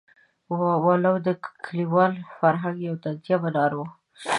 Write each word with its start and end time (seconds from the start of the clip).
ولو 0.85 1.13
د 1.25 1.27
کلیوال 1.65 2.13
فرهنګ 2.37 2.77
یو 2.87 2.95
طنزیه 3.03 3.37
منار 3.43 3.71
وو. 3.77 3.85